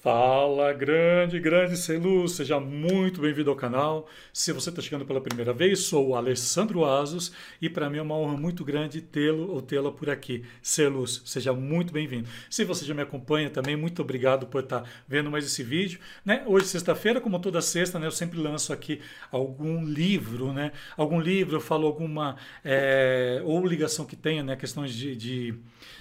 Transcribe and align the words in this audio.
Fala, 0.00 0.72
grande, 0.72 1.40
grande 1.40 1.76
Celu, 1.76 2.28
seja 2.28 2.60
muito 2.60 3.20
bem-vindo 3.20 3.50
ao 3.50 3.56
canal. 3.56 4.08
Se 4.32 4.52
você 4.52 4.70
está 4.70 4.80
chegando 4.80 5.04
pela 5.04 5.20
primeira 5.20 5.52
vez, 5.52 5.80
sou 5.80 6.10
o 6.10 6.14
Alessandro 6.14 6.84
Asos 6.84 7.32
e 7.60 7.68
para 7.68 7.90
mim 7.90 7.98
é 7.98 8.02
uma 8.02 8.14
honra 8.14 8.36
muito 8.36 8.64
grande 8.64 9.00
tê-lo 9.00 9.50
ou 9.50 9.60
tê-la 9.60 9.90
por 9.90 10.08
aqui. 10.08 10.44
Celus, 10.62 11.20
seja 11.26 11.52
muito 11.52 11.92
bem-vindo. 11.92 12.28
Se 12.48 12.64
você 12.64 12.84
já 12.84 12.94
me 12.94 13.02
acompanha 13.02 13.50
também, 13.50 13.74
muito 13.74 14.00
obrigado 14.00 14.46
por 14.46 14.62
estar 14.62 14.82
tá 14.82 14.88
vendo 15.08 15.32
mais 15.32 15.44
esse 15.44 15.64
vídeo. 15.64 15.98
Né? 16.24 16.44
Hoje, 16.46 16.66
sexta-feira, 16.66 17.20
como 17.20 17.40
toda 17.40 17.60
sexta, 17.60 17.98
né, 17.98 18.06
eu 18.06 18.12
sempre 18.12 18.38
lanço 18.38 18.72
aqui 18.72 19.00
algum 19.32 19.84
livro, 19.84 20.52
né? 20.52 20.70
Algum 20.96 21.20
livro, 21.20 21.56
eu 21.56 21.60
falo 21.60 21.88
alguma 21.88 22.36
é, 22.64 23.42
ou 23.44 23.66
ligação 23.66 24.06
que 24.06 24.14
tenha, 24.14 24.44
né? 24.44 24.54
Questões 24.54 24.94
de, 24.94 25.16
de 25.16 25.58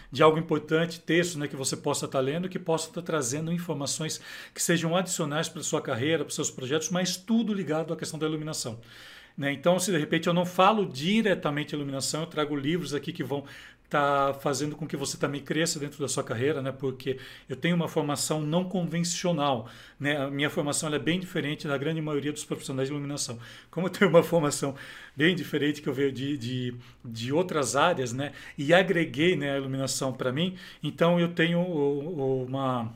de 0.09 0.23
algo 0.23 0.39
importante, 0.39 1.01
texto 1.01 1.37
né, 1.37 1.49
que 1.49 1.55
você 1.55 1.75
possa 1.75 2.05
estar 2.05 2.21
lendo, 2.21 2.47
que 2.47 2.57
possa 2.57 2.87
estar 2.87 3.01
trazendo 3.01 3.51
informações 3.51 3.86
que 4.53 4.61
sejam 4.61 4.95
adicionais 4.95 5.47
para 5.47 5.63
sua 5.63 5.81
carreira, 5.81 6.23
para 6.23 6.33
seus 6.33 6.51
projetos, 6.51 6.89
mas 6.89 7.15
tudo 7.15 7.53
ligado 7.53 7.93
à 7.93 7.97
questão 7.97 8.19
da 8.19 8.25
iluminação. 8.25 8.79
Né? 9.37 9.51
Então, 9.53 9.79
se 9.79 9.91
de 9.91 9.97
repente 9.97 10.27
eu 10.27 10.33
não 10.33 10.45
falo 10.45 10.85
diretamente 10.85 11.75
iluminação, 11.75 12.21
eu 12.21 12.27
trago 12.27 12.55
livros 12.55 12.93
aqui 12.93 13.13
que 13.13 13.23
vão 13.23 13.45
está 13.87 14.33
fazendo 14.41 14.75
com 14.75 14.85
que 14.85 14.97
você 14.97 15.17
também 15.17 15.41
cresça 15.41 15.79
dentro 15.79 15.99
da 15.99 16.09
sua 16.09 16.23
carreira, 16.23 16.61
né? 16.61 16.73
Porque 16.73 17.17
eu 17.47 17.55
tenho 17.55 17.75
uma 17.75 17.87
formação 17.87 18.41
não 18.41 18.65
convencional, 18.65 19.69
né? 19.97 20.17
A 20.17 20.29
minha 20.29 20.49
formação 20.49 20.93
é 20.93 20.99
bem 20.99 21.19
diferente 21.19 21.67
da 21.67 21.77
grande 21.77 22.01
maioria 22.01 22.33
dos 22.33 22.43
profissionais 22.43 22.89
de 22.89 22.93
iluminação. 22.93 23.39
Como 23.71 23.87
eu 23.87 23.91
tenho 23.91 24.11
uma 24.11 24.21
formação 24.21 24.75
bem 25.15 25.33
diferente 25.35 25.81
que 25.81 25.87
eu 25.87 25.93
vejo 25.93 26.11
de, 26.11 26.37
de, 26.37 26.75
de 27.03 27.31
outras 27.31 27.77
áreas, 27.77 28.11
né? 28.11 28.33
E 28.57 28.73
agreguei 28.73 29.37
né, 29.37 29.53
a 29.53 29.57
iluminação 29.57 30.11
para 30.11 30.33
mim, 30.33 30.57
então 30.83 31.17
eu 31.17 31.29
tenho 31.29 31.61
uma 31.61 32.93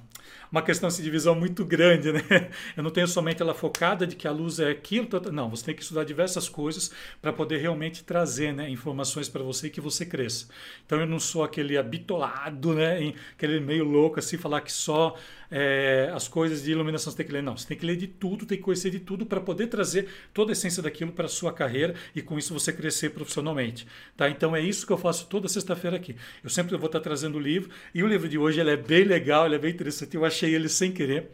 uma 0.52 0.62
questão 0.62 0.88
assim, 0.88 1.02
de 1.02 1.10
visão 1.10 1.34
muito 1.34 1.64
grande, 1.64 2.12
né? 2.12 2.22
Eu 2.76 2.84
não 2.84 2.92
tenho 2.92 3.08
somente 3.08 3.42
ela 3.42 3.54
focada 3.54 4.06
de 4.06 4.16
que 4.16 4.28
a 4.28 4.32
luz 4.32 4.60
é 4.60 4.70
aquilo, 4.70 5.08
não, 5.32 5.50
você 5.50 5.66
tem 5.66 5.76
que 5.76 5.82
estudar 5.82 6.04
diversas 6.04 6.50
coisas 6.50 6.92
para 7.22 7.32
poder 7.32 7.58
realmente 7.58 8.04
trazer 8.04 8.54
né, 8.54 8.70
informações 8.70 9.30
para 9.30 9.42
você 9.42 9.68
e 9.68 9.70
que 9.70 9.80
você 9.80 10.06
cresça. 10.06 10.48
Então 10.86 11.00
eu 11.00 11.08
não 11.08 11.20
sou 11.20 11.44
aquele 11.44 11.78
habitolado, 11.78 12.74
né, 12.74 13.14
aquele 13.34 13.60
meio 13.60 13.86
louco 13.86 14.20
assim, 14.20 14.38
falar 14.38 14.62
que 14.62 14.72
só 14.72 15.16
é, 15.52 16.10
as 16.14 16.30
coisas 16.30 16.64
de 16.64 16.72
iluminação 16.72 17.12
você 17.12 17.18
tem 17.18 17.26
que 17.26 17.34
ler. 17.34 17.44
Não, 17.44 17.58
você 17.58 17.68
tem 17.68 17.78
que 17.78 17.86
ler 17.86 17.98
de 17.98 18.08
tudo, 18.08 18.46
tem 18.46 18.58
que 18.58 18.64
conhecer 18.64 18.90
de 18.90 19.00
tudo 19.00 19.26
para 19.26 19.42
poder 19.42 19.68
trazer 19.68 20.08
toda 20.34 20.52
a 20.52 20.54
essência 20.54 20.82
daquilo 20.82 21.12
para 21.12 21.28
sua 21.28 21.52
carreira 21.52 21.94
e 22.16 22.22
com 22.22 22.40
isso 22.40 22.54
você 22.54 22.72
crescer 22.72 23.10
profissionalmente. 23.10 23.86
Tá? 24.16 24.30
Então 24.30 24.56
é 24.56 24.62
isso 24.62 24.88
que 24.88 24.94
eu 24.94 24.98
faço 24.98 25.28
toda 25.28 25.50
sexta-feira 25.50 25.98
aqui. 25.98 26.16
Eu 26.42 26.50
sempre 26.50 26.78
vou 26.78 26.86
estar 26.86 27.02
trazendo 27.02 27.38
o 27.38 27.42
livro 27.42 27.70
e 27.94 28.02
o 28.02 28.08
livro 28.08 28.30
de 28.30 28.38
hoje 28.38 28.62
ele 28.62 28.70
é 28.72 28.78
bem 28.78 29.04
legal, 29.04 29.46
ele 29.46 29.56
é 29.56 29.60
bem 29.60 29.72
interessante. 29.72 30.16
Eu 30.16 30.24
achei 30.42 30.56
ele 30.56 30.70
sem 30.70 30.92
querer. 30.92 31.32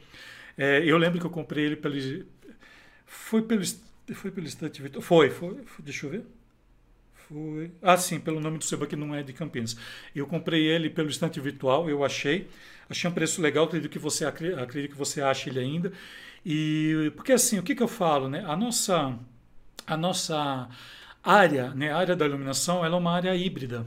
É, 0.57 0.83
eu 0.83 0.97
lembro 0.97 1.19
que 1.19 1.25
eu 1.25 1.29
comprei 1.29 1.65
ele 1.65 1.75
pelo. 1.75 1.95
Foi 3.05 3.41
pelo, 3.41 3.63
foi 4.13 4.31
pelo 4.31 4.47
Estante 4.47 4.81
Virtual. 4.81 5.01
Foi, 5.01 5.29
foi, 5.29 5.63
foi, 5.65 5.85
deixa 5.85 6.05
eu 6.05 6.09
ver. 6.09 6.25
Foi. 7.13 7.71
Ah, 7.81 7.97
sim, 7.97 8.19
pelo 8.19 8.39
nome 8.39 8.57
do 8.57 8.63
sebo 8.63 8.85
que 8.87 8.95
não 8.95 9.13
é 9.13 9.21
de 9.21 9.33
Campinas. 9.33 9.75
Eu 10.15 10.25
comprei 10.25 10.65
ele 10.65 10.89
pelo 10.89 11.09
estante 11.09 11.41
virtual, 11.41 11.89
eu 11.89 12.03
achei. 12.03 12.47
Achei 12.89 13.09
um 13.09 13.13
preço 13.13 13.41
legal, 13.41 13.65
acredito 13.65 13.91
que 13.91 13.99
você, 13.99 14.23
acredito 14.25 14.91
que 14.91 14.97
você 14.97 15.21
ache 15.21 15.49
ele 15.49 15.59
ainda. 15.59 15.91
E 16.45 17.11
porque 17.17 17.33
assim, 17.33 17.59
o 17.59 17.63
que, 17.63 17.75
que 17.75 17.83
eu 17.83 17.87
falo, 17.87 18.29
né? 18.29 18.45
A 18.47 18.55
nossa, 18.55 19.19
a 19.85 19.97
nossa 19.97 20.69
área, 21.21 21.73
né, 21.73 21.91
a 21.91 21.97
área 21.97 22.15
da 22.15 22.25
iluminação, 22.25 22.85
ela 22.85 22.95
é 22.95 22.99
uma 22.99 23.11
área 23.11 23.35
híbrida. 23.35 23.85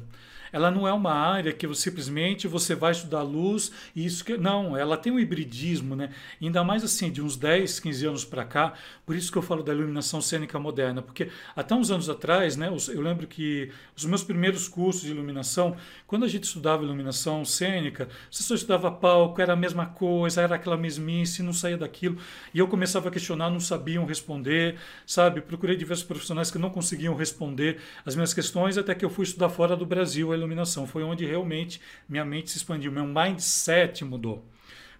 Ela 0.52 0.70
não 0.70 0.86
é 0.86 0.92
uma 0.92 1.12
área 1.12 1.52
que 1.52 1.72
simplesmente 1.74 2.48
você 2.48 2.74
vai 2.74 2.92
estudar 2.92 3.22
luz 3.22 3.70
e 3.94 4.04
isso 4.04 4.24
que 4.24 4.36
não, 4.36 4.76
ela 4.76 4.96
tem 4.96 5.12
um 5.12 5.18
hibridismo, 5.18 5.94
né? 5.94 6.10
Ainda 6.40 6.64
mais 6.64 6.84
assim 6.84 7.10
de 7.10 7.22
uns 7.22 7.36
10, 7.36 7.80
15 7.80 8.06
anos 8.06 8.24
para 8.24 8.44
cá. 8.44 8.74
Por 9.06 9.14
isso 9.14 9.30
que 9.30 9.38
eu 9.38 9.42
falo 9.42 9.62
da 9.62 9.72
iluminação 9.72 10.20
cênica 10.20 10.58
moderna, 10.58 11.02
porque 11.02 11.28
até 11.54 11.74
uns 11.74 11.90
anos 11.90 12.08
atrás, 12.08 12.56
né, 12.56 12.72
eu 12.88 13.00
lembro 13.00 13.26
que 13.26 13.70
os 13.96 14.04
meus 14.04 14.22
primeiros 14.22 14.68
cursos 14.68 15.02
de 15.02 15.10
iluminação, 15.10 15.76
quando 16.06 16.24
a 16.24 16.28
gente 16.28 16.44
estudava 16.44 16.84
iluminação 16.84 17.44
cênica, 17.44 18.08
você 18.30 18.42
só 18.42 18.54
estudava 18.54 18.90
palco, 18.90 19.40
era 19.40 19.52
a 19.52 19.56
mesma 19.56 19.86
coisa, 19.86 20.42
era 20.42 20.54
aquela 20.56 20.76
mesmice, 20.76 21.42
não 21.42 21.52
saía 21.52 21.76
daquilo. 21.76 22.18
E 22.54 22.58
eu 22.58 22.68
começava 22.68 23.08
a 23.08 23.12
questionar, 23.12 23.50
não 23.50 23.60
sabiam 23.60 24.04
responder, 24.04 24.76
sabe? 25.06 25.40
Procurei 25.40 25.76
diversos 25.76 26.04
profissionais 26.04 26.50
que 26.50 26.58
não 26.58 26.70
conseguiam 26.70 27.14
responder 27.14 27.78
as 28.04 28.14
minhas 28.14 28.32
questões, 28.32 28.78
até 28.78 28.94
que 28.94 29.04
eu 29.04 29.10
fui 29.10 29.24
estudar 29.24 29.48
fora 29.48 29.76
do 29.76 29.86
Brasil 29.86 30.32
iluminação. 30.40 30.86
Foi 30.86 31.02
onde 31.02 31.24
realmente 31.24 31.80
minha 32.08 32.24
mente 32.24 32.50
se 32.50 32.56
expandiu, 32.56 32.90
meu 32.90 33.06
mindset 33.06 34.04
mudou. 34.04 34.44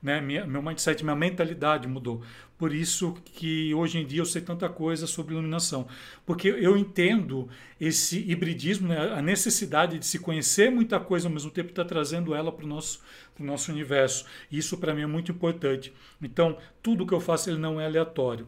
Né? 0.02 0.20
Minha, 0.20 0.46
meu 0.46 0.62
mindset, 0.62 1.02
minha 1.04 1.16
mentalidade 1.16 1.86
mudou. 1.86 2.22
Por 2.56 2.74
isso 2.74 3.16
que 3.24 3.72
hoje 3.72 3.98
em 3.98 4.06
dia 4.06 4.20
eu 4.20 4.26
sei 4.26 4.42
tanta 4.42 4.68
coisa 4.68 5.06
sobre 5.06 5.32
iluminação. 5.32 5.88
Porque 6.26 6.48
eu 6.48 6.76
entendo 6.76 7.48
esse 7.80 8.18
hibridismo, 8.30 8.88
né? 8.88 9.14
a 9.14 9.22
necessidade 9.22 9.98
de 9.98 10.06
se 10.06 10.18
conhecer 10.18 10.70
muita 10.70 11.00
coisa 11.00 11.26
ao 11.26 11.32
mesmo 11.32 11.50
tempo 11.50 11.70
e 11.70 11.72
estar 11.72 11.84
tá 11.84 11.88
trazendo 11.88 12.34
ela 12.34 12.52
para 12.52 12.66
o 12.66 12.68
nosso, 12.68 13.02
nosso 13.38 13.72
universo. 13.72 14.26
Isso 14.52 14.76
para 14.76 14.94
mim 14.94 15.02
é 15.02 15.06
muito 15.06 15.32
importante. 15.32 15.92
Então, 16.20 16.58
tudo 16.82 17.06
que 17.06 17.14
eu 17.14 17.20
faço 17.20 17.48
ele 17.48 17.58
não 17.58 17.80
é 17.80 17.86
aleatório. 17.86 18.46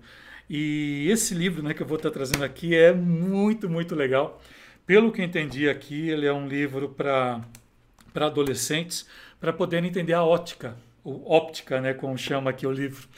E 0.49 1.09
esse 1.11 1.35
livro 1.35 1.63
né, 1.63 1.73
que 1.73 1.83
eu 1.83 1.87
vou 1.87 1.97
estar 1.97 2.11
tá 2.11 2.15
trazendo 2.15 2.45
aqui 2.45 2.75
é 2.75 2.93
muito, 2.93 3.71
muito 3.71 3.95
legal. 3.95 4.43
Pelo 4.93 5.11
que 5.11 5.23
entendi 5.23 5.71
aqui, 5.71 6.11
ele 6.11 6.27
é 6.27 6.33
um 6.35 6.47
livro 6.47 6.87
para 6.91 7.41
adolescentes, 8.15 9.07
para 9.41 9.51
poderem 9.51 9.89
entender 9.89 10.13
a 10.13 10.23
ótica, 10.23 10.77
ou 11.03 11.27
óptica, 11.27 11.81
né, 11.81 11.95
como 11.95 12.19
chama 12.19 12.51
aqui 12.51 12.67
o 12.67 12.71
livro. 12.71 13.09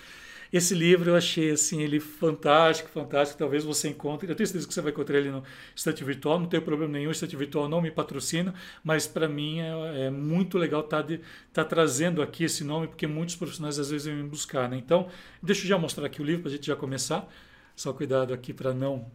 Esse 0.52 0.72
livro 0.72 1.10
eu 1.10 1.16
achei 1.16 1.50
assim 1.50 1.82
ele 1.82 1.98
fantástico, 1.98 2.88
fantástico. 2.90 3.40
Talvez 3.40 3.64
você 3.64 3.88
encontre. 3.88 4.30
Eu 4.30 4.36
tenho 4.36 4.46
certeza 4.46 4.68
que 4.68 4.72
você 4.72 4.80
vai 4.80 4.92
encontrar 4.92 5.18
ele 5.18 5.32
no 5.32 5.42
Estante 5.74 6.04
Virtual. 6.04 6.38
Não 6.38 6.46
tem 6.46 6.60
problema 6.60 6.92
nenhum. 6.92 7.08
O 7.08 7.10
Estante 7.10 7.34
Virtual 7.34 7.68
não 7.68 7.82
me 7.82 7.90
patrocina, 7.90 8.54
mas 8.84 9.08
para 9.08 9.28
mim 9.28 9.58
é, 9.58 10.06
é, 10.06 10.10
muito 10.10 10.56
legal 10.56 10.82
estar 10.82 11.02
tá 11.02 11.18
tá 11.52 11.64
trazendo 11.64 12.22
aqui 12.22 12.44
esse 12.44 12.62
nome, 12.62 12.86
porque 12.86 13.08
muitos 13.08 13.34
profissionais 13.34 13.80
às 13.80 13.90
vezes 13.90 14.06
vêm 14.06 14.14
me 14.14 14.28
buscar. 14.28 14.68
Né? 14.68 14.76
Então, 14.76 15.08
deixa 15.42 15.64
eu 15.64 15.66
já 15.66 15.76
mostrar 15.76 16.06
aqui 16.06 16.22
o 16.22 16.24
livro 16.24 16.42
para 16.42 16.52
a 16.52 16.54
gente 16.54 16.68
já 16.68 16.76
começar. 16.76 17.28
Só 17.74 17.92
cuidado 17.92 18.32
aqui 18.32 18.52
para 18.52 18.72
não 18.72 19.10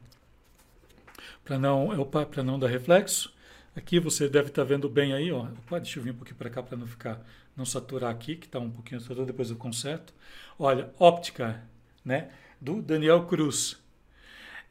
para 1.44 1.58
não, 1.58 1.90
opa, 2.00 2.26
para 2.26 2.44
não 2.44 2.60
dar 2.60 2.68
reflexo. 2.68 3.34
Aqui 3.76 4.00
você 4.00 4.28
deve 4.28 4.50
estar 4.50 4.64
tá 4.64 4.68
vendo 4.68 4.90
bem 4.90 5.14
aí, 5.14 5.32
ó. 5.32 5.44
Opa, 5.44 5.80
deixa 5.80 6.00
eu 6.00 6.04
vir 6.04 6.12
um 6.12 6.16
pouquinho 6.16 6.38
para 6.38 6.50
cá 6.50 6.62
para 6.62 6.78
não 6.78 6.88
ficar, 6.88 7.26
não 7.56 7.66
saturar 7.66 8.12
aqui, 8.12 8.36
que 8.36 8.46
está 8.46 8.60
um 8.60 8.70
pouquinho 8.70 9.00
saturado, 9.00 9.28
depois 9.28 9.50
eu 9.50 9.56
conserto. 9.56 10.14
Olha, 10.58 10.90
Óptica, 11.00 11.64
né? 12.04 12.30
Do 12.60 12.82
Daniel 12.82 13.26
Cruz. 13.26 13.78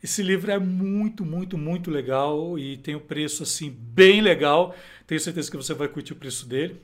Esse 0.03 0.23
livro 0.23 0.51
é 0.51 0.59
muito, 0.59 1.25
muito, 1.25 1.59
muito 1.59 1.91
legal 1.91 2.57
e 2.59 2.77
tem 2.77 2.95
o 2.95 2.99
um 2.99 3.01
preço 3.01 3.43
assim 3.43 3.71
bem 3.71 4.21
legal. 4.21 4.75
Tenho 5.07 5.21
certeza 5.21 5.51
que 5.51 5.57
você 5.57 5.75
vai 5.75 5.89
curtir 5.89 6.13
o 6.13 6.17
preço 6.17 6.47
dele. 6.47 6.81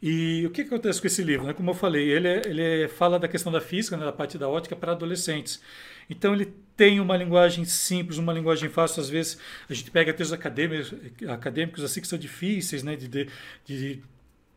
E 0.00 0.44
o 0.46 0.50
que 0.50 0.60
acontece 0.60 1.00
com 1.00 1.06
esse 1.06 1.22
livro? 1.22 1.46
Né? 1.46 1.52
Como 1.52 1.70
eu 1.70 1.74
falei, 1.74 2.10
ele, 2.10 2.28
é, 2.28 2.42
ele 2.46 2.62
é, 2.62 2.88
fala 2.88 3.18
da 3.18 3.26
questão 3.26 3.50
da 3.50 3.60
física, 3.60 3.96
né, 3.96 4.04
da 4.04 4.12
parte 4.12 4.36
da 4.36 4.48
ótica 4.48 4.76
para 4.76 4.92
adolescentes. 4.92 5.62
Então 6.08 6.34
ele 6.34 6.52
tem 6.76 7.00
uma 7.00 7.16
linguagem 7.16 7.64
simples, 7.64 8.18
uma 8.18 8.32
linguagem 8.32 8.68
fácil. 8.68 9.00
Às 9.00 9.08
vezes 9.08 9.38
a 9.68 9.74
gente 9.74 9.90
pega 9.90 10.12
textos 10.12 10.32
acadêmicos, 10.32 10.94
acadêmicos 11.28 11.84
assim 11.84 12.00
que 12.00 12.08
são 12.08 12.18
difíceis 12.18 12.82
né, 12.82 12.96
de, 12.96 13.08
de, 13.08 13.28
de, 13.64 14.02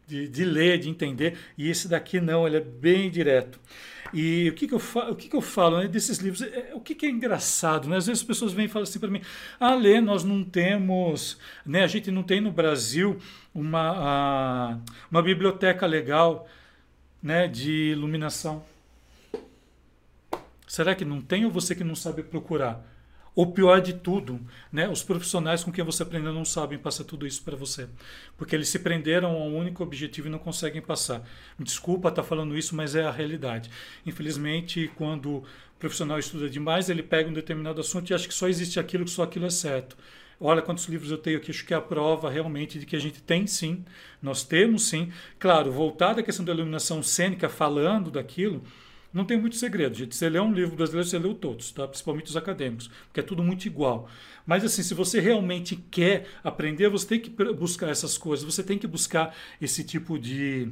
de, 0.07 0.27
de 0.27 0.45
ler, 0.45 0.79
de 0.79 0.89
entender. 0.89 1.37
E 1.57 1.69
esse 1.69 1.87
daqui 1.87 2.19
não, 2.19 2.47
ele 2.47 2.57
é 2.57 2.61
bem 2.61 3.09
direto. 3.09 3.59
E 4.13 4.49
o 4.49 4.53
que, 4.53 4.67
que, 4.67 4.73
eu, 4.73 4.79
falo, 4.79 5.11
o 5.11 5.15
que, 5.15 5.27
que 5.27 5.35
eu 5.35 5.41
falo 5.41 5.79
né, 5.79 5.87
desses 5.87 6.17
livros? 6.19 6.41
É, 6.41 6.71
o 6.73 6.79
que, 6.79 6.95
que 6.95 7.05
é 7.05 7.09
engraçado? 7.09 7.89
Né? 7.89 7.97
Às 7.97 8.07
vezes 8.07 8.21
as 8.21 8.27
pessoas 8.27 8.53
vêm 8.53 8.65
e 8.65 8.69
falam 8.69 8.83
assim 8.83 8.99
para 8.99 9.09
mim: 9.09 9.21
ah, 9.59 9.75
Lê, 9.75 9.99
nós 9.99 10.23
não 10.23 10.43
temos, 10.43 11.37
né, 11.65 11.83
a 11.83 11.87
gente 11.87 12.09
não 12.09 12.23
tem 12.23 12.39
no 12.39 12.51
Brasil 12.51 13.17
uma, 13.53 13.91
a, 13.95 14.77
uma 15.11 15.21
biblioteca 15.21 15.85
legal 15.85 16.47
né, 17.21 17.47
de 17.47 17.91
iluminação. 17.91 18.63
Será 20.67 20.93
que 20.93 21.05
não 21.05 21.21
tem 21.21 21.45
ou 21.45 21.51
você 21.51 21.73
que 21.73 21.83
não 21.83 21.95
sabe 21.95 22.21
procurar? 22.21 22.85
O 23.33 23.45
pior 23.45 23.79
de 23.79 23.93
tudo, 23.93 24.41
né? 24.71 24.89
Os 24.89 25.03
profissionais 25.03 25.63
com 25.63 25.71
quem 25.71 25.85
você 25.85 26.03
aprendeu 26.03 26.33
não 26.33 26.43
sabem 26.43 26.77
passar 26.77 27.03
tudo 27.03 27.25
isso 27.25 27.43
para 27.43 27.55
você, 27.55 27.87
porque 28.35 28.55
eles 28.55 28.67
se 28.67 28.79
prenderam 28.79 29.29
a 29.29 29.45
um 29.45 29.55
único 29.55 29.83
objetivo 29.83 30.27
e 30.27 30.31
não 30.31 30.39
conseguem 30.39 30.81
passar. 30.81 31.23
Me 31.57 31.63
desculpa 31.63 32.09
estar 32.09 32.23
tá 32.23 32.27
falando 32.27 32.57
isso, 32.57 32.75
mas 32.75 32.95
é 32.95 33.05
a 33.05 33.11
realidade. 33.11 33.69
Infelizmente, 34.05 34.91
quando 34.95 35.37
o 35.37 35.45
profissional 35.79 36.17
estuda 36.19 36.49
demais, 36.49 36.89
ele 36.89 37.03
pega 37.03 37.29
um 37.29 37.33
determinado 37.33 37.79
assunto 37.79 38.09
e 38.09 38.13
acha 38.13 38.27
que 38.27 38.33
só 38.33 38.47
existe 38.47 38.79
aquilo, 38.79 39.05
que 39.05 39.11
só 39.11 39.23
aquilo 39.23 39.45
é 39.45 39.51
certo. 39.51 39.95
Olha 40.39 40.61
quantos 40.61 40.85
livros 40.85 41.11
eu 41.11 41.17
tenho 41.17 41.37
aqui, 41.37 41.51
acho 41.51 41.65
que 41.65 41.73
é 41.73 41.77
a 41.77 41.81
prova 41.81 42.29
realmente 42.29 42.79
de 42.79 42.85
que 42.85 42.95
a 42.95 42.99
gente 42.99 43.21
tem 43.21 43.47
sim, 43.47 43.85
nós 44.21 44.43
temos 44.43 44.87
sim. 44.87 45.11
Claro, 45.39 45.71
voltar 45.71 46.17
à 46.17 46.23
questão 46.23 46.43
da 46.43 46.53
iluminação 46.53 47.01
cênica, 47.01 47.47
falando 47.47 48.11
daquilo, 48.11 48.63
não 49.13 49.25
tem 49.25 49.39
muito 49.39 49.55
segredo, 49.55 49.95
gente. 49.95 50.15
Você 50.15 50.29
lê 50.29 50.39
um 50.39 50.53
livro 50.53 50.75
brasileiro, 50.75 51.07
você 51.07 51.17
leu 51.17 51.33
todos, 51.33 51.71
tá? 51.71 51.87
principalmente 51.87 52.27
os 52.27 52.37
acadêmicos, 52.37 52.89
porque 53.07 53.19
é 53.19 53.23
tudo 53.23 53.43
muito 53.43 53.65
igual. 53.65 54.09
Mas 54.45 54.63
assim, 54.63 54.83
se 54.83 54.93
você 54.93 55.19
realmente 55.19 55.75
quer 55.89 56.27
aprender, 56.43 56.89
você 56.89 57.07
tem 57.07 57.19
que 57.19 57.29
buscar 57.29 57.89
essas 57.89 58.17
coisas, 58.17 58.45
você 58.45 58.63
tem 58.63 58.77
que 58.77 58.87
buscar 58.87 59.35
esse 59.61 59.83
tipo 59.83 60.17
de 60.17 60.71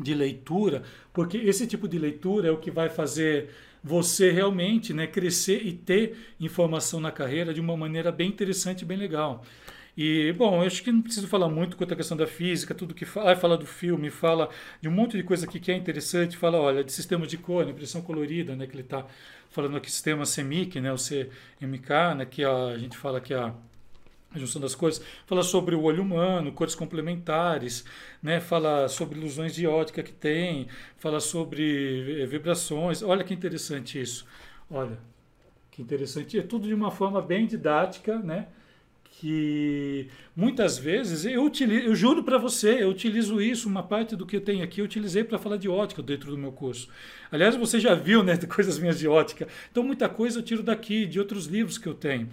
de 0.00 0.14
leitura, 0.14 0.82
porque 1.12 1.36
esse 1.36 1.66
tipo 1.66 1.86
de 1.86 1.98
leitura 1.98 2.48
é 2.48 2.50
o 2.50 2.56
que 2.56 2.70
vai 2.70 2.88
fazer 2.88 3.50
você 3.82 4.30
realmente 4.30 4.92
né, 4.92 5.06
crescer 5.06 5.64
e 5.64 5.72
ter 5.72 6.16
informação 6.38 7.00
na 7.00 7.10
carreira 7.10 7.52
de 7.52 7.60
uma 7.60 7.76
maneira 7.76 8.10
bem 8.10 8.28
interessante 8.28 8.82
e 8.82 8.84
bem 8.84 8.96
legal. 8.96 9.44
E, 9.96 10.32
bom, 10.32 10.62
eu 10.62 10.66
acho 10.66 10.82
que 10.82 10.92
não 10.92 11.02
preciso 11.02 11.26
falar 11.28 11.48
muito 11.48 11.76
quanto 11.76 11.92
à 11.94 11.96
questão 11.96 12.16
da 12.16 12.26
física, 12.26 12.74
tudo 12.74 12.94
que 12.94 13.04
fala, 13.04 13.36
fala 13.36 13.56
do 13.58 13.66
filme, 13.66 14.10
fala 14.10 14.48
de 14.80 14.88
um 14.88 14.92
monte 14.92 15.16
de 15.16 15.22
coisa 15.22 15.46
aqui 15.46 15.60
que 15.60 15.70
é 15.70 15.76
interessante, 15.76 16.36
fala, 16.36 16.58
olha, 16.58 16.84
de 16.84 16.92
sistema 16.92 17.26
de 17.26 17.36
cor, 17.36 17.64
né, 17.64 17.72
impressão 17.72 18.00
colorida, 18.02 18.56
né, 18.56 18.66
que 18.66 18.74
ele 18.74 18.82
está 18.82 19.06
falando 19.50 19.76
aqui, 19.76 19.90
sistema 19.90 20.24
CMYK, 20.24 20.80
né, 20.80 20.92
o 20.92 20.96
CMK, 20.96 22.14
né, 22.16 22.24
que 22.24 22.44
a, 22.44 22.66
a 22.68 22.78
gente 22.78 22.96
fala 22.96 23.20
que 23.20 23.34
a 23.34 23.54
a 24.32 24.38
junção 24.38 24.60
das 24.60 24.74
cores, 24.74 25.02
fala 25.26 25.42
sobre 25.42 25.74
o 25.74 25.82
olho 25.82 26.02
humano, 26.02 26.52
cores 26.52 26.74
complementares, 26.74 27.84
né? 28.22 28.38
fala 28.40 28.88
sobre 28.88 29.18
ilusões 29.18 29.54
de 29.54 29.66
ótica 29.66 30.02
que 30.02 30.12
tem, 30.12 30.68
fala 30.98 31.18
sobre 31.18 32.22
eh, 32.22 32.26
vibrações. 32.26 33.02
Olha 33.02 33.24
que 33.24 33.34
interessante 33.34 34.00
isso. 34.00 34.24
Olha, 34.70 34.98
que 35.70 35.82
interessante. 35.82 36.38
É 36.38 36.42
tudo 36.42 36.68
de 36.68 36.74
uma 36.74 36.92
forma 36.92 37.20
bem 37.20 37.46
didática, 37.46 38.18
né? 38.20 38.46
Que 39.10 40.08
muitas 40.34 40.78
vezes 40.78 41.24
eu 41.24 41.44
utilizo, 41.44 41.86
eu 41.86 41.94
juro 41.94 42.22
para 42.22 42.38
você, 42.38 42.82
eu 42.82 42.88
utilizo 42.88 43.40
isso, 43.40 43.68
uma 43.68 43.82
parte 43.82 44.14
do 44.14 44.24
que 44.24 44.36
eu 44.36 44.40
tenho 44.40 44.62
aqui, 44.62 44.80
eu 44.80 44.84
utilizei 44.84 45.24
para 45.24 45.38
falar 45.38 45.56
de 45.56 45.68
ótica 45.68 46.02
dentro 46.02 46.30
do 46.30 46.38
meu 46.38 46.52
curso. 46.52 46.88
Aliás, 47.30 47.56
você 47.56 47.78
já 47.80 47.94
viu, 47.94 48.22
né, 48.22 48.36
coisas 48.46 48.78
minhas 48.78 48.98
de 48.98 49.08
ótica. 49.08 49.48
Então, 49.70 49.82
muita 49.82 50.08
coisa 50.08 50.38
eu 50.38 50.42
tiro 50.42 50.62
daqui, 50.62 51.04
de 51.06 51.18
outros 51.18 51.46
livros 51.46 51.76
que 51.76 51.86
eu 51.86 51.94
tenho. 51.94 52.30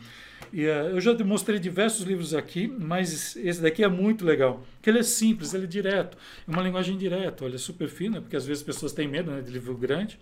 E, 0.53 0.65
uh, 0.65 0.89
eu 0.91 1.01
já 1.01 1.13
demonstrei 1.13 1.59
diversos 1.59 2.06
livros 2.06 2.33
aqui, 2.33 2.68
mas 2.68 3.35
esse 3.35 3.62
daqui 3.62 3.83
é 3.83 3.89
muito 3.89 4.23
legal. 4.23 4.63
Porque 4.75 4.89
ele 4.89 5.00
é 5.00 5.03
simples, 5.03 5.53
ele 5.53 5.65
é 5.65 5.68
direto, 5.68 6.18
é 6.47 6.51
uma 6.51 6.62
linguagem 6.62 6.95
direta, 6.97 7.44
olha, 7.44 7.56
é 7.56 7.59
super 7.59 7.89
fina, 7.89 8.21
porque 8.21 8.35
às 8.35 8.45
vezes 8.45 8.62
as 8.62 8.65
pessoas 8.65 8.94
têm 8.94 9.07
medo 9.07 9.31
né, 9.31 9.41
de 9.41 9.51
livro 9.51 9.75
grande, 9.75 10.18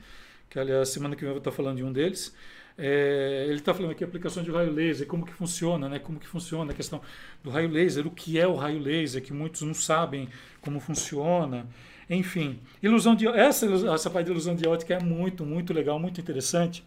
que 0.49 0.57
aliás, 0.57 0.89
semana 0.89 1.15
que 1.15 1.21
vem 1.21 1.29
eu 1.29 1.33
vou 1.33 1.39
estar 1.39 1.51
falando 1.51 1.77
de 1.77 1.83
um 1.83 1.91
deles. 1.91 2.33
É, 2.77 3.45
ele 3.47 3.55
está 3.55 3.73
falando 3.73 3.91
aqui 3.91 4.03
aplicação 4.03 4.43
de 4.43 4.51
raio 4.51 4.71
laser, 4.71 5.07
como 5.07 5.25
que 5.25 5.33
funciona, 5.33 5.87
né? 5.87 5.99
Como 5.99 6.19
que 6.19 6.27
funciona 6.27 6.71
a 6.71 6.75
questão 6.75 7.01
do 7.43 7.49
raio 7.49 7.69
laser, 7.69 8.05
o 8.05 8.11
que 8.11 8.39
é 8.39 8.45
o 8.45 8.55
raio 8.55 8.79
laser, 8.79 9.21
que 9.21 9.31
muitos 9.31 9.61
não 9.61 9.73
sabem 9.73 10.27
como 10.61 10.79
funciona. 10.79 11.65
Enfim, 12.09 12.59
ilusão 12.83 13.15
de 13.15 13.27
essa 13.27 13.65
essa 13.93 14.09
parte 14.09 14.25
de 14.25 14.31
ilusão 14.31 14.55
de 14.55 14.67
ótica 14.67 14.95
é 14.95 14.99
muito, 14.99 15.45
muito 15.45 15.73
legal, 15.73 15.97
muito 15.99 16.19
interessante. 16.19 16.83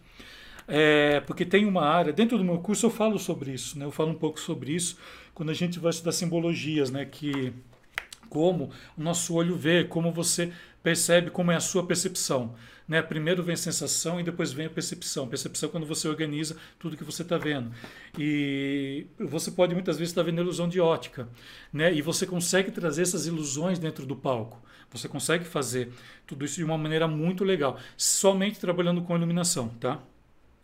É, 0.71 1.19
porque 1.21 1.43
tem 1.43 1.65
uma 1.65 1.83
área, 1.83 2.13
dentro 2.13 2.37
do 2.37 2.43
meu 2.43 2.59
curso 2.59 2.85
eu 2.85 2.91
falo 2.91 3.17
sobre 3.17 3.51
isso, 3.51 3.77
né? 3.79 3.85
eu 3.85 3.91
falo 3.91 4.11
um 4.11 4.15
pouco 4.15 4.39
sobre 4.39 4.71
isso 4.71 4.99
quando 5.33 5.49
a 5.49 5.53
gente 5.53 5.79
vai 5.79 5.89
estudar 5.89 6.11
simbologias, 6.11 6.91
né? 6.91 7.05
que 7.05 7.51
como 8.29 8.69
o 8.95 9.01
nosso 9.01 9.33
olho 9.33 9.55
vê, 9.55 9.83
como 9.83 10.11
você 10.11 10.53
percebe, 10.81 11.29
como 11.29 11.51
é 11.51 11.55
a 11.55 11.59
sua 11.59 11.85
percepção. 11.85 12.55
Né? 12.87 13.01
Primeiro 13.01 13.43
vem 13.43 13.53
a 13.53 13.57
sensação 13.57 14.19
e 14.19 14.23
depois 14.23 14.51
vem 14.51 14.65
a 14.65 14.69
percepção. 14.69 15.27
Percepção 15.27 15.69
é 15.69 15.71
quando 15.71 15.85
você 15.85 16.07
organiza 16.07 16.57
tudo 16.79 16.97
que 16.97 17.03
você 17.03 17.21
está 17.21 17.37
vendo. 17.37 17.71
E 18.17 19.05
você 19.19 19.51
pode 19.51 19.73
muitas 19.75 19.97
vezes 19.97 20.11
estar 20.11 20.23
tá 20.23 20.25
vendo 20.25 20.41
ilusão 20.41 20.67
de 20.67 20.79
ótica. 20.79 21.29
Né? 21.71 21.93
E 21.93 22.01
você 22.01 22.25
consegue 22.25 22.71
trazer 22.71 23.03
essas 23.03 23.27
ilusões 23.27 23.77
dentro 23.77 24.05
do 24.05 24.15
palco. 24.15 24.61
Você 24.91 25.07
consegue 25.07 25.45
fazer 25.45 25.91
tudo 26.25 26.43
isso 26.43 26.55
de 26.55 26.63
uma 26.63 26.77
maneira 26.77 27.07
muito 27.07 27.43
legal, 27.43 27.77
somente 27.95 28.59
trabalhando 28.59 29.03
com 29.03 29.15
iluminação, 29.15 29.69
tá? 29.79 30.01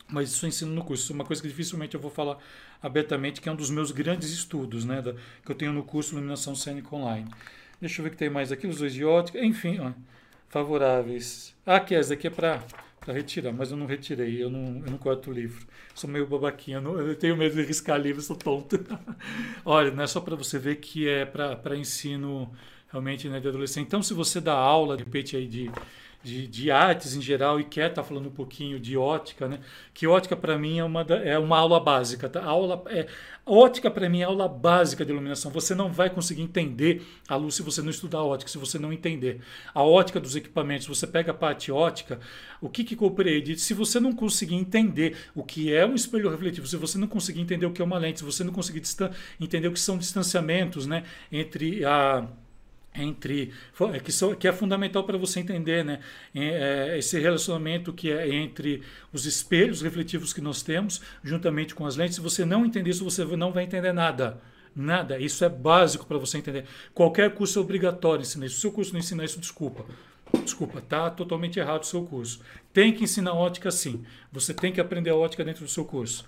Mas 0.07 0.31
isso 0.31 0.45
eu 0.45 0.50
ensino 0.50 0.71
no 0.73 0.83
curso. 0.83 1.03
Isso 1.03 1.13
é 1.13 1.15
uma 1.15 1.25
coisa 1.25 1.41
que 1.41 1.47
dificilmente 1.47 1.95
eu 1.95 2.01
vou 2.01 2.12
falar 2.12 2.38
abertamente, 2.81 3.41
que 3.41 3.50
é 3.50 3.51
um 3.51 3.56
dos 3.56 3.69
meus 3.69 3.91
grandes 3.91 4.31
estudos, 4.31 4.85
né, 4.85 5.01
da, 5.01 5.13
que 5.13 5.51
eu 5.51 5.56
tenho 5.56 5.73
no 5.73 5.83
curso 5.83 6.13
Iluminação 6.13 6.56
Cênica 6.56 6.95
Online. 6.95 7.29
Deixa 7.80 8.01
eu 8.01 8.04
ver 8.04 8.10
o 8.10 8.12
que 8.12 8.18
tem 8.18 8.30
mais 8.30 8.51
aqui, 8.51 8.66
luzes 8.68 8.94
de 8.94 9.04
ótica, 9.04 9.44
enfim, 9.44 9.80
ó, 9.80 9.92
favoráveis. 10.50 11.56
Ah, 11.66 11.80
que 11.80 11.94
essa 11.94 12.10
daqui 12.10 12.27
é 12.27 12.30
para 12.30 12.63
retirar, 13.07 13.51
mas 13.51 13.72
eu 13.72 13.77
não 13.77 13.86
retirei, 13.86 14.42
eu 14.42 14.50
não, 14.50 14.81
eu 14.86 14.92
não 14.92 14.98
corto 14.98 15.30
o 15.30 15.33
livro. 15.33 15.66
Sou 15.94 16.10
meio 16.10 16.25
babaquinha, 16.25 16.81
não, 16.81 17.00
eu 17.00 17.16
tenho 17.16 17.36
medo 17.38 17.56
de 17.56 17.63
riscar 17.63 18.00
livro, 18.00 18.22
sou 18.22 18.36
tonto. 18.36 18.80
Olha, 19.63 19.92
não 19.92 20.04
é 20.04 20.07
só 20.07 20.22
para 20.22 20.36
você 20.36 20.57
ver 20.57 20.77
que 20.77 21.07
é 21.07 21.25
para 21.25 21.75
ensino 21.77 22.51
realmente 22.92 23.28
né, 23.30 23.40
de 23.40 23.48
adolescente. 23.48 23.88
Então, 23.88 24.02
se 24.02 24.14
você 24.14 24.40
dá 24.40 24.54
aula, 24.54 24.98
de 24.98 25.04
repente, 25.04 25.36
aí 25.36 25.48
de 25.48 25.72
de, 26.26 26.48
de, 26.48 26.72
artes 26.72 27.16
em 27.16 27.22
geral 27.22 27.60
e 27.60 27.64
quer 27.64 27.90
estar 27.92 28.02
tá 28.02 28.08
falando 28.08 28.28
um 28.30 28.32
pouquinho 28.32 28.80
de 28.80 28.98
ótica, 28.98 29.48
né? 29.48 29.60
Que 29.94 30.08
ótica 30.08 30.36
para 30.36 30.58
mim 30.58 30.80
é 30.80 30.84
uma, 30.84 31.02
é 31.02 31.38
uma 31.38 31.60
aula 31.60 31.80
básica, 31.80 32.28
tá? 32.28 32.44
Aula 32.44 32.84
é 32.88 33.06
ótica 33.46 33.92
para 33.92 34.10
mim 34.10 34.22
é 34.22 34.24
aula 34.24 34.48
básica 34.48 35.06
de 35.06 35.12
iluminação. 35.12 35.52
Você 35.52 35.76
não 35.76 35.92
vai 35.94 36.10
conseguir 36.10 36.42
entender 36.42 37.06
a 37.30 37.36
luz 37.36 37.54
se 37.54 37.62
você 37.62 37.80
não 37.84 37.92
estudar 37.92 38.24
ótica, 38.24 38.50
se 38.50 38.58
você 38.58 38.80
não 38.80 38.92
entender 38.92 39.40
a 39.72 39.84
ótica 39.84 40.20
dos 40.20 40.36
equipamentos. 40.36 40.88
Você 40.88 41.06
pega 41.06 41.30
a 41.30 41.36
parte 41.36 41.72
ótica, 41.72 42.20
o 42.60 42.70
que 42.70 42.84
que 42.84 42.96
compreende? 42.96 43.56
Se 43.60 43.76
você 43.76 44.00
não 44.00 44.12
conseguir 44.12 44.56
entender 44.56 45.16
o 45.36 45.44
que 45.44 45.72
é 45.72 45.86
um 45.86 45.94
espelho 45.94 46.32
refletivo, 46.32 46.66
se 46.66 46.76
você 46.76 46.98
não 46.98 47.08
conseguir 47.08 47.42
entender 47.42 47.68
o 47.68 47.72
que 47.72 47.84
é 47.84 47.86
uma 47.86 48.00
lente, 48.00 48.20
se 48.20 48.26
você 48.26 48.44
não 48.44 48.52
conseguir 48.52 48.82
entender 49.40 49.68
o 49.68 49.74
que 49.74 49.80
são 49.80 49.96
distanciamentos, 49.96 50.88
né, 50.88 51.04
entre 51.32 51.86
a 51.86 52.28
entre 52.97 53.51
é, 53.94 54.00
que, 54.00 54.12
são, 54.12 54.33
que 54.36 54.47
é 54.47 54.53
fundamental 54.53 55.03
para 55.03 55.18
você 55.18 55.39
entender 55.39 55.83
né, 55.83 56.00
é, 56.33 56.97
esse 56.97 57.19
relacionamento 57.19 57.94
que 57.94 58.12
é 58.12 58.33
entre 58.33 58.81
os 59.12 59.25
espelhos 59.25 59.81
refletivos 59.81 60.33
que 60.33 60.42
nós 60.42 60.62
temos 60.62 61.01
juntamente 61.24 61.75
com 61.75 61.86
as 61.86 61.95
lentes. 61.95 62.15
Se 62.15 62.21
você 62.21 62.45
não 62.45 62.65
entender 62.65 62.89
isso, 62.89 63.03
você 63.03 63.24
não 63.25 63.51
vai 63.51 63.63
entender 63.63 63.94
nada. 63.94 64.42
Nada. 64.75 65.18
Isso 65.19 65.45
é 65.45 65.50
básico 65.50 66.06
para 66.06 66.18
você 66.18 66.38
entender. 66.38 66.65
Qualquer 66.94 67.33
curso 67.33 67.59
é 67.59 67.62
obrigatório 67.62 68.24
ensinar 68.24 68.45
isso. 68.45 68.56
Se 68.56 68.59
o 68.59 68.62
seu 68.62 68.71
curso 68.71 68.92
não 68.92 69.00
ensinar 69.00 69.24
isso, 69.24 69.39
desculpa. 69.39 69.86
Desculpa, 70.44 70.81
tá 70.81 71.09
totalmente 71.09 71.59
errado 71.59 71.83
o 71.83 71.86
seu 71.86 72.03
curso. 72.03 72.41
Tem 72.74 72.91
que 72.91 73.03
ensinar 73.03 73.33
ótica 73.33 73.71
sim. 73.71 74.03
Você 74.31 74.53
tem 74.53 74.74
que 74.74 74.81
aprender 74.81 75.12
a 75.12 75.15
ótica 75.15 75.45
dentro 75.45 75.63
do 75.63 75.71
seu 75.71 75.86
curso. 75.86 76.25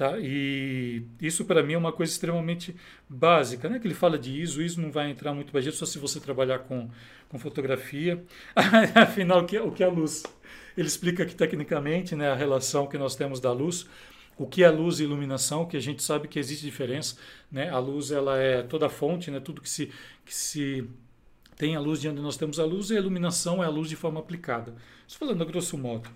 Tá? 0.00 0.18
E 0.18 1.02
isso 1.20 1.44
para 1.44 1.62
mim 1.62 1.74
é 1.74 1.76
uma 1.76 1.92
coisa 1.92 2.10
extremamente 2.10 2.74
básica, 3.06 3.68
né? 3.68 3.78
Que 3.78 3.86
ele 3.86 3.92
fala 3.92 4.18
de 4.18 4.32
ISO, 4.40 4.62
ISO 4.62 4.80
não 4.80 4.90
vai 4.90 5.10
entrar 5.10 5.34
muito 5.34 5.52
gente 5.60 5.76
só 5.76 5.84
se 5.84 5.98
você 5.98 6.18
trabalhar 6.18 6.60
com, 6.60 6.88
com 7.28 7.38
fotografia. 7.38 8.24
Afinal, 8.96 9.42
o 9.42 9.44
que, 9.44 9.58
o 9.58 9.70
que 9.70 9.82
é 9.82 9.86
a 9.86 9.90
luz? 9.90 10.22
Ele 10.74 10.88
explica 10.88 11.24
aqui 11.24 11.34
tecnicamente 11.34 12.16
né, 12.16 12.30
a 12.30 12.34
relação 12.34 12.86
que 12.86 12.96
nós 12.96 13.14
temos 13.14 13.40
da 13.40 13.52
luz, 13.52 13.86
o 14.38 14.46
que 14.46 14.64
é 14.64 14.70
luz 14.70 15.00
e 15.00 15.02
iluminação, 15.02 15.66
que 15.66 15.76
a 15.76 15.80
gente 15.80 16.02
sabe 16.02 16.28
que 16.28 16.38
existe 16.38 16.64
diferença. 16.64 17.16
Né? 17.52 17.68
A 17.68 17.78
luz 17.78 18.10
ela 18.10 18.38
é 18.38 18.62
toda 18.62 18.86
a 18.86 18.88
fonte, 18.88 19.30
né? 19.30 19.38
tudo 19.38 19.60
que 19.60 19.68
se, 19.68 19.92
que 20.24 20.34
se 20.34 20.88
tem 21.58 21.76
a 21.76 21.78
luz 21.78 22.00
de 22.00 22.08
onde 22.08 22.22
nós 22.22 22.38
temos 22.38 22.58
a 22.58 22.64
luz 22.64 22.88
e 22.88 22.96
a 22.96 22.98
iluminação 22.98 23.62
é 23.62 23.66
a 23.66 23.70
luz 23.70 23.86
de 23.86 23.96
forma 23.96 24.18
aplicada. 24.18 24.74
Isso 25.06 25.18
falando 25.18 25.42
a 25.42 25.44
grosso 25.44 25.76
modo. 25.76 26.08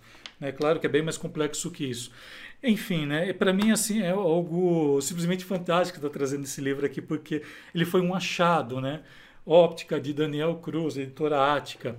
É 0.45 0.53
claro 0.53 0.79
que 0.79 0.87
é 0.87 0.91
bem 0.91 1.03
mais 1.03 1.17
complexo 1.17 1.71
que 1.71 1.85
isso. 1.85 2.11
Enfim, 2.63 3.07
né? 3.07 3.33
Para 3.33 3.53
mim 3.53 3.71
assim 3.71 4.03
é 4.03 4.11
algo 4.11 5.01
simplesmente 5.01 5.45
fantástico 5.45 5.99
estar 5.99 6.11
trazendo 6.11 6.45
esse 6.45 6.61
livro 6.61 6.85
aqui 6.85 7.01
porque 7.01 7.43
ele 7.75 7.85
foi 7.85 8.01
um 8.01 8.15
achado, 8.15 8.81
né? 8.81 9.03
Óptica 9.47 10.01
de 10.01 10.13
Daniel 10.13 10.57
Cruz, 10.57 10.97
editora 10.97 11.55
Ática. 11.55 11.97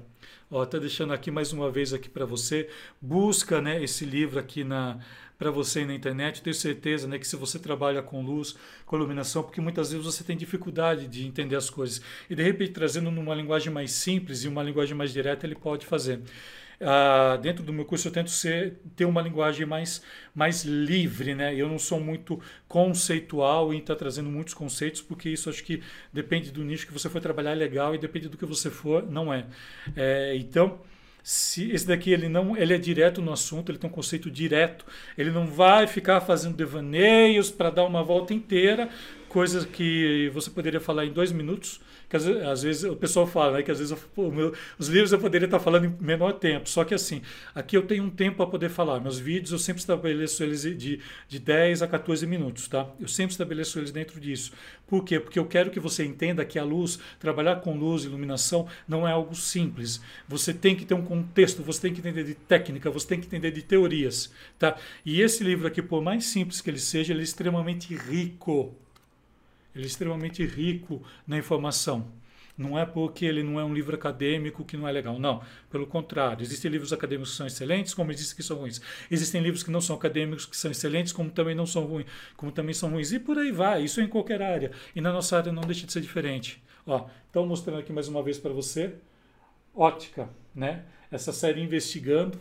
Ó, 0.50 0.64
tá 0.66 0.78
deixando 0.78 1.12
aqui 1.12 1.32
mais 1.32 1.54
uma 1.54 1.72
vez 1.72 1.92
aqui 1.92 2.08
para 2.08 2.26
você. 2.26 2.70
Busca, 3.02 3.62
né, 3.62 3.84
esse 3.84 4.06
livro 4.06 4.40
aqui 4.40 4.64
na 4.64 5.00
para 5.38 5.52
você 5.52 5.84
na 5.84 5.94
internet. 5.94 6.42
Tenho 6.42 6.54
certeza, 6.54 7.08
né, 7.08 7.20
que 7.20 7.28
se 7.28 7.36
você 7.36 7.60
trabalha 7.60 8.02
com 8.02 8.24
luz, 8.24 8.56
com 8.86 8.96
iluminação, 8.96 9.44
porque 9.44 9.60
muitas 9.60 9.92
vezes 9.92 10.06
você 10.06 10.24
tem 10.24 10.38
dificuldade 10.38 11.08
de 11.08 11.26
entender 11.28 11.56
as 11.56 11.70
coisas 11.70 12.02
e 12.30 12.36
de 12.36 12.44
repente 12.44 12.72
trazendo 12.72 13.12
numa 13.12 13.36
linguagem 13.36 13.74
mais 13.74 13.92
simples 13.92 14.44
e 14.44 14.48
uma 14.48 14.64
linguagem 14.64 14.96
mais 14.96 15.12
direta, 15.12 15.46
ele 15.46 15.56
pode 15.56 15.86
fazer. 15.86 16.22
Uh, 16.82 17.38
dentro 17.40 17.64
do 17.64 17.72
meu 17.72 17.86
curso 17.86 18.08
eu 18.08 18.12
tento 18.12 18.30
ser, 18.30 18.76
ter 18.96 19.06
uma 19.06 19.22
linguagem 19.22 19.66
mais, 19.66 20.02
mais 20.34 20.64
livre, 20.64 21.34
né? 21.34 21.56
Eu 21.56 21.68
não 21.68 21.80
sou 21.80 22.00
muito 22.00 22.40
conceitual 22.68 23.74
em 23.74 23.78
estar 23.78 23.94
tá 23.94 24.00
trazendo 24.00 24.30
muitos 24.30 24.54
conceitos, 24.54 25.02
porque 25.02 25.30
isso 25.30 25.50
acho 25.50 25.64
que 25.64 25.82
depende 26.12 26.52
do 26.52 26.64
nicho 26.64 26.86
que 26.86 26.94
você 26.94 27.10
for 27.10 27.22
trabalhar 27.22 27.52
é 27.52 27.56
legal 27.56 27.96
e 27.96 27.98
depende 27.98 28.28
do 28.28 28.38
que 28.38 28.46
você 28.46 28.70
for, 28.70 29.10
não 29.10 29.34
é. 29.34 29.46
é 29.96 30.36
então, 30.36 30.80
se 31.24 31.72
esse 31.72 31.88
daqui 31.88 32.12
ele 32.12 32.30
não 32.30 32.56
ele 32.56 32.72
é 32.72 32.78
direto 32.78 33.20
no 33.20 33.34
assunto, 33.34 33.72
ele 33.72 33.80
tem 33.80 33.90
um 33.90 33.94
conceito 33.94 34.30
direto, 34.30 34.86
ele 35.18 35.32
não 35.32 35.48
vai 35.48 35.88
ficar 35.88 36.22
fazendo 36.22 36.56
devaneios 36.56 37.50
para 37.50 37.72
dar 37.72 37.84
uma 37.84 38.04
volta 38.04 38.32
inteira, 38.32 38.90
coisas 39.36 39.66
que 39.66 40.32
você 40.34 40.50
poderia 40.50 40.80
falar 40.80 41.06
em 41.06 41.12
dois 41.12 41.30
minutos 41.30 41.82
que 42.08 42.16
às, 42.16 42.26
às 42.26 42.64
vezes 42.64 42.86
o 42.86 42.96
pessoal 42.96 43.28
fala 43.28 43.58
né, 43.58 43.64
que 43.64 43.70
às 43.70 43.80
vezes 43.80 43.92
eu, 43.92 44.32
meu, 44.32 44.54
os 44.80 44.88
livros 44.88 45.12
eu 45.12 45.20
poderia 45.20 45.46
estar 45.46 45.60
falando 45.60 45.88
em 45.88 45.96
menor 46.00 46.32
tempo, 46.34 46.70
só 46.70 46.86
que 46.86 46.94
assim, 46.94 47.22
aqui 47.54 47.76
eu 47.76 47.82
tenho 47.82 48.06
um 48.06 48.10
tempo 48.10 48.38
para 48.38 48.48
poder 48.48 48.70
falar. 48.70 49.02
Meus 49.02 49.20
vídeos 49.20 49.52
eu 49.52 49.60
sempre 49.60 49.82
estabeleço 49.82 50.42
eles 50.42 50.62
de, 50.62 51.02
de 51.28 51.40
10 51.40 51.82
a 51.82 51.88
14 51.88 52.26
minutos, 52.26 52.70
tá? 52.70 52.88
Eu 52.98 53.10
sempre 53.10 53.32
estabeleço 53.32 53.78
eles 53.78 53.92
dentro 53.92 54.22
disso. 54.22 54.54
Por 54.88 55.04
quê? 55.04 55.20
Porque 55.20 55.38
eu 55.38 55.46
quero 55.46 55.70
que 55.70 55.82
você 55.82 56.06
entenda 56.06 56.46
que 56.46 56.58
a 56.58 56.64
luz, 56.64 56.98
trabalhar 57.20 57.58
com 57.58 57.78
luz 57.78 58.06
iluminação 58.06 58.68
não 58.88 59.06
é 59.06 59.12
algo 59.12 59.36
simples. 59.36 60.00
Você 60.30 60.54
tem 60.54 60.78
que 60.78 60.86
ter 60.86 60.94
um 60.94 61.04
contexto, 61.04 61.62
você 61.62 61.82
tem 61.82 61.94
que 61.94 62.00
entender 62.00 62.24
de 62.24 62.36
técnica, 62.36 62.90
você 62.90 63.08
tem 63.08 63.20
que 63.20 63.28
entender 63.28 63.52
de 63.52 63.64
teorias, 63.64 64.32
tá? 64.58 64.78
E 65.06 65.22
esse 65.22 65.44
livro 65.44 65.68
aqui, 65.68 65.82
por 65.82 66.02
mais 66.02 66.24
simples 66.24 66.62
que 66.62 66.70
ele 66.70 66.80
seja, 66.80 67.12
ele 67.12 67.20
é 67.20 67.24
extremamente 67.24 67.94
rico 67.94 68.74
ele 69.76 69.84
é 69.84 69.88
extremamente 69.88 70.46
rico 70.46 71.04
na 71.28 71.38
informação. 71.38 72.08
Não 72.58 72.80
é 72.80 72.86
porque 72.86 73.26
ele 73.26 73.44
não 73.44 73.60
é 73.60 73.66
um 73.66 73.74
livro 73.74 73.94
acadêmico 73.96 74.64
que 74.64 74.78
não 74.78 74.88
é 74.88 74.92
legal. 74.92 75.20
Não, 75.20 75.44
pelo 75.70 75.86
contrário. 75.86 76.42
Existem 76.42 76.72
livros 76.72 76.94
acadêmicos 76.94 77.32
que 77.32 77.38
são 77.38 77.46
excelentes, 77.46 77.94
como 77.94 78.12
existem 78.12 78.38
que 78.38 78.44
são 78.44 78.58
ruins. 78.58 78.82
Existem 79.12 79.42
livros 79.42 79.62
que 79.62 79.70
não 79.70 79.82
são 79.82 79.96
acadêmicos 79.98 80.46
que 80.46 80.56
são 80.56 80.72
excelentes, 80.72 81.12
como 81.12 81.30
também 81.30 81.54
não 81.54 81.66
são 81.66 81.84
ruins, 81.86 82.08
como 82.38 82.54
também 82.54 82.74
são 82.74 82.90
ruins. 82.90 83.12
E 83.12 83.20
por 83.20 83.38
aí 83.38 83.52
vai. 83.52 83.84
Isso 83.84 84.00
é 84.00 84.04
em 84.04 84.08
qualquer 84.08 84.42
área. 84.42 84.72
E 84.96 85.02
na 85.02 85.12
nossa 85.12 85.36
área 85.36 85.52
não 85.52 85.64
deixa 85.64 85.86
de 85.86 85.92
ser 85.92 86.00
diferente. 86.00 86.64
Ó, 86.88 87.08
então 87.30 87.46
mostrando 87.46 87.80
aqui 87.80 87.92
mais 87.92 88.08
uma 88.08 88.24
vez 88.24 88.38
para 88.38 88.54
você, 88.54 88.96
Ótica, 89.76 90.30
né? 90.54 90.86
Essa 91.12 91.34
série 91.34 91.62
investigando 91.62 92.40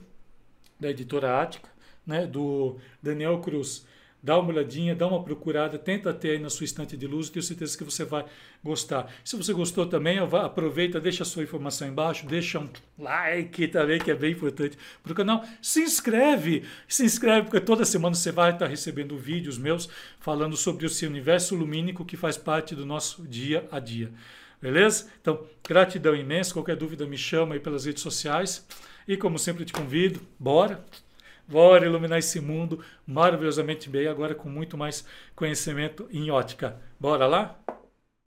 da 0.79 0.91
editora 0.91 1.43
Ática, 1.43 1.69
né? 2.07 2.26
Do 2.26 2.79
Daniel 3.03 3.41
Cruz 3.41 3.85
dá 4.25 4.38
uma 4.38 4.49
olhadinha, 4.49 4.95
dá 4.95 5.07
uma 5.07 5.23
procurada, 5.23 5.78
tenta 5.78 6.11
ter 6.14 6.31
aí 6.31 6.38
na 6.38 6.49
sua 6.49 6.64
estante 6.64 6.97
de 6.97 7.07
luz, 7.07 7.28
tenho 7.28 7.43
certeza 7.43 7.76
que 7.76 7.85
você 7.85 8.07
vai 8.07 8.25
gostar. 8.62 9.12
Se 9.23 9.37
você 9.37 9.52
gostou 9.52 9.85
também, 9.85 10.19
aproveita, 10.19 10.99
deixa 10.99 11.25
a 11.25 11.26
sua 11.26 11.43
informação 11.43 11.87
embaixo, 11.87 12.26
deixa 12.26 12.59
um 12.59 12.71
like 12.99 13.69
também, 13.69 14.00
que 14.00 14.11
é 14.11 14.14
bem 14.14 14.33
importante 14.33 14.78
para 15.02 15.12
o 15.12 15.14
canal. 15.14 15.45
Se 15.61 15.83
inscreve, 15.83 16.64
se 16.88 17.04
inscreve, 17.04 17.43
porque 17.43 17.61
toda 17.61 17.85
semana 17.85 18.14
você 18.14 18.33
vai 18.33 18.52
estar 18.52 18.66
recebendo 18.66 19.14
vídeos 19.19 19.59
meus 19.59 19.90
falando 20.19 20.57
sobre 20.57 20.87
o 20.87 20.90
universo 21.07 21.54
lumínico 21.54 22.02
que 22.02 22.16
faz 22.16 22.38
parte 22.38 22.75
do 22.75 22.87
nosso 22.87 23.28
dia 23.28 23.69
a 23.71 23.78
dia. 23.78 24.11
Beleza? 24.59 25.11
Então, 25.21 25.45
gratidão 25.69 26.16
imensa. 26.16 26.54
Qualquer 26.54 26.76
dúvida 26.76 27.04
me 27.04 27.19
chama 27.19 27.57
aí 27.57 27.61
pelas 27.61 27.85
redes 27.85 28.02
sociais. 28.02 28.66
E 29.07 29.19
como 29.19 29.38
sempre 29.38 29.66
te 29.66 29.73
convido, 29.75 30.19
bora 30.38 30.83
Bora 31.47 31.85
iluminar 31.85 32.19
esse 32.19 32.41
mundo 32.41 32.83
maravilhosamente 33.07 33.91
bem, 33.91 34.07
agora 34.07 34.35
com 34.35 34.49
muito 34.49 34.77
mais 34.77 35.07
conhecimento 35.37 36.09
em 36.11 36.31
ótica. 36.31 36.81
Bora 36.99 37.27
lá? 37.27 37.59